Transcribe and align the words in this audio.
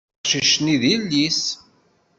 Taqcict-nni 0.23 0.75
d 0.81 0.83
yelli-s 0.91 1.41